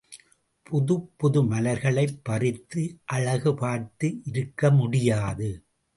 [0.67, 2.83] புதுப் புது மலர்களைப் பறித்து
[3.05, 5.51] அழகு பார்த்து இருக்க முடியாது.